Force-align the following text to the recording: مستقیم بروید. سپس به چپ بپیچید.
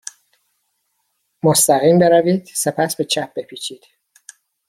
مستقیم 1.43 1.99
بروید. 1.99 2.45
سپس 2.53 2.95
به 2.95 3.03
چپ 3.03 3.33
بپیچید. 3.35 3.83